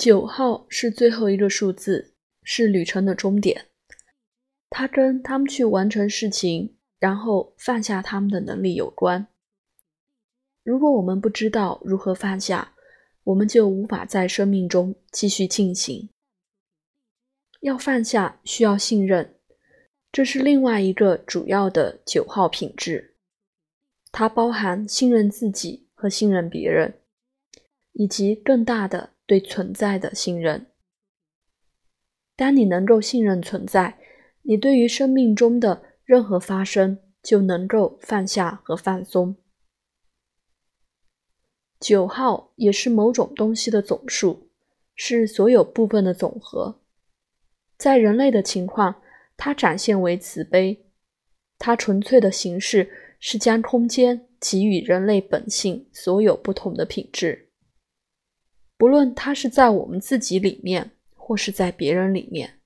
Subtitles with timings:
[0.00, 3.66] 九号是最后一个数字，是旅程的终点。
[4.70, 9.26] 它跟他们去完成事情，然后放下他们的能力有关。
[10.64, 12.72] 如果我们不知道如何放下，
[13.24, 16.08] 我们就无法在生命中继续进行。
[17.60, 19.34] 要放下，需要信任，
[20.10, 23.18] 这是另外一个主要的九号品质。
[24.10, 26.94] 它包含信任自己和信任别人，
[27.92, 30.66] 以及更大的对存在的信任。
[32.34, 33.96] 当你能够信任存在，
[34.42, 39.36] 你对于生命中的任何发生就能够放下和放松。
[41.78, 44.50] 九号也是某种东西的总数，
[44.96, 46.80] 是所有部分的总和。
[47.78, 49.00] 在人类的情况，
[49.36, 50.86] 它展现为慈悲，
[51.56, 57.49] 它纯粹的形式是将空间给予人类本性所有不同的品质，
[58.80, 62.60] 不论它是在我们自己里面，或是在别人里面。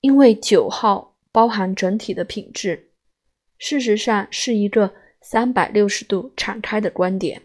[0.00, 2.90] 因为九号包含整体的品质，
[3.56, 7.42] 事实上是一个三百六十度敞开的观点，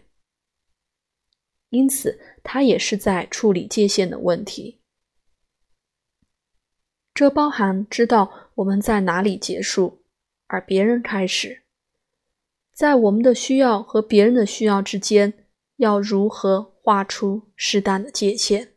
[1.68, 4.80] 因此它也是在处理界限的问题。
[7.14, 10.02] 这包含知道我们在哪里结束，
[10.48, 11.62] 而别人开始，
[12.72, 18.73] 在我们的需要和别人的需要之间，要如何画出适当的界限。